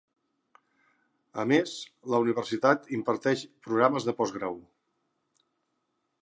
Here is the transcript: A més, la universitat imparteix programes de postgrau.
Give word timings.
A 1.43 1.45
més, 1.51 1.73
la 2.13 2.21
universitat 2.25 2.89
imparteix 2.99 3.45
programes 3.69 4.09
de 4.09 4.17
postgrau. 4.23 4.59